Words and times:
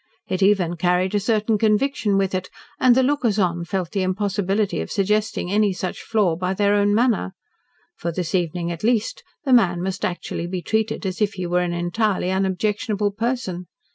It 0.27 0.41
even 0.41 0.77
carried 0.77 1.13
a 1.13 1.19
certain 1.19 1.59
conviction 1.59 2.17
with 2.17 2.33
it, 2.33 2.49
and 2.79 2.95
the 2.95 3.03
lookers 3.03 3.37
on 3.37 3.65
felt 3.65 3.91
the 3.91 4.01
impossibility 4.01 4.81
of 4.81 4.89
suggesting 4.89 5.51
any 5.51 5.73
such 5.73 6.01
flaw 6.01 6.35
by 6.35 6.55
their 6.55 6.73
own 6.73 6.95
manner. 6.95 7.33
For 7.97 8.11
this 8.11 8.33
evening, 8.33 8.71
at 8.71 8.83
least, 8.83 9.23
the 9.45 9.53
man 9.53 9.83
must 9.83 10.03
actually 10.03 10.47
be 10.47 10.63
treated 10.63 11.05
as 11.05 11.21
if 11.21 11.33
he 11.33 11.45
were 11.45 11.61
an 11.61 11.73
entirely 11.73 12.31
unobjectionable 12.31 13.11
person. 13.11 13.67